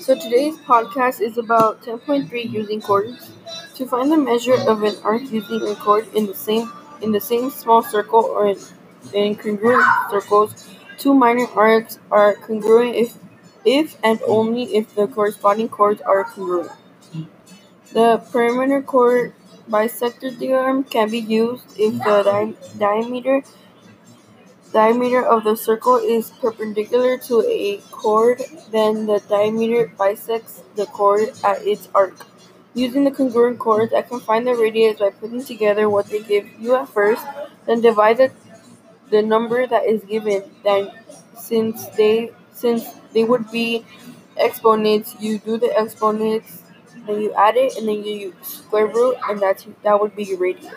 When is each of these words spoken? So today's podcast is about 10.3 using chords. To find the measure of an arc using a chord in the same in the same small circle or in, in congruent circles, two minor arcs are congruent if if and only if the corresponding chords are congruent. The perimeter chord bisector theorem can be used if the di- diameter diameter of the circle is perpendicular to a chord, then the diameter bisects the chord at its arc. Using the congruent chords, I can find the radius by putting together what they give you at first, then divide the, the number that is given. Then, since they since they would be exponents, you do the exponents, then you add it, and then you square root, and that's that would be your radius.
So 0.00 0.14
today's 0.18 0.56
podcast 0.58 1.20
is 1.20 1.38
about 1.38 1.82
10.3 1.82 2.42
using 2.44 2.80
chords. 2.80 3.30
To 3.76 3.86
find 3.86 4.10
the 4.10 4.16
measure 4.16 4.54
of 4.54 4.82
an 4.82 4.96
arc 5.04 5.22
using 5.30 5.62
a 5.68 5.74
chord 5.76 6.08
in 6.14 6.26
the 6.26 6.34
same 6.34 6.72
in 7.00 7.12
the 7.12 7.20
same 7.20 7.50
small 7.50 7.82
circle 7.82 8.24
or 8.24 8.48
in, 8.48 8.58
in 9.14 9.36
congruent 9.36 9.84
circles, 10.10 10.54
two 10.98 11.14
minor 11.14 11.46
arcs 11.54 11.98
are 12.10 12.34
congruent 12.34 12.96
if 12.96 13.14
if 13.64 13.96
and 14.02 14.20
only 14.26 14.74
if 14.74 14.94
the 14.96 15.06
corresponding 15.06 15.68
chords 15.68 16.00
are 16.02 16.24
congruent. 16.24 16.72
The 17.92 18.22
perimeter 18.32 18.80
chord 18.80 19.34
bisector 19.68 20.34
theorem 20.34 20.84
can 20.84 21.10
be 21.10 21.18
used 21.18 21.64
if 21.78 21.92
the 21.98 22.22
di- 22.22 22.78
diameter 22.78 23.42
diameter 24.72 25.24
of 25.24 25.44
the 25.44 25.56
circle 25.56 25.96
is 25.96 26.30
perpendicular 26.30 27.18
to 27.18 27.40
a 27.46 27.78
chord, 27.90 28.42
then 28.70 29.06
the 29.06 29.20
diameter 29.28 29.92
bisects 29.98 30.62
the 30.76 30.86
chord 30.86 31.30
at 31.44 31.66
its 31.66 31.88
arc. 31.94 32.14
Using 32.74 33.04
the 33.04 33.10
congruent 33.10 33.58
chords, 33.58 33.92
I 33.94 34.02
can 34.02 34.20
find 34.20 34.46
the 34.46 34.54
radius 34.54 34.98
by 35.00 35.10
putting 35.10 35.44
together 35.44 35.88
what 35.88 36.06
they 36.06 36.22
give 36.22 36.48
you 36.60 36.74
at 36.76 36.88
first, 36.88 37.24
then 37.66 37.80
divide 37.80 38.18
the, 38.18 38.30
the 39.10 39.22
number 39.22 39.66
that 39.66 39.84
is 39.86 40.04
given. 40.04 40.44
Then, 40.64 40.90
since 41.38 41.86
they 41.90 42.32
since 42.52 42.84
they 43.12 43.24
would 43.24 43.50
be 43.50 43.84
exponents, 44.36 45.16
you 45.20 45.38
do 45.38 45.58
the 45.58 45.72
exponents, 45.78 46.62
then 47.06 47.20
you 47.22 47.32
add 47.34 47.56
it, 47.56 47.76
and 47.76 47.88
then 47.88 48.04
you 48.04 48.34
square 48.42 48.86
root, 48.86 49.16
and 49.28 49.40
that's 49.40 49.66
that 49.82 50.00
would 50.00 50.14
be 50.16 50.24
your 50.24 50.38
radius. 50.38 50.74